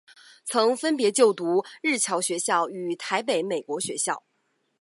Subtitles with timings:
[0.45, 4.23] 曾分别就读日侨学校与台北美国学校。